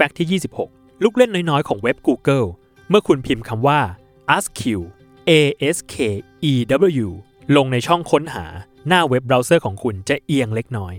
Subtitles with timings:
[0.00, 0.40] แฟกต์ที่
[0.70, 2.46] 26 ลูกเล่นน้อยๆ ของเว็บ Google
[2.88, 3.80] เมื่อคุณพิมพ์คำว่า
[4.36, 4.60] ask
[5.28, 5.30] a
[5.76, 5.94] s k
[6.50, 6.52] e
[7.04, 7.08] w
[7.56, 8.46] ลงในช่องค้นหา
[8.88, 10.94] หน้าเว็บเบราว์เซอร์ของคุณจะเอียงเล็กน้อย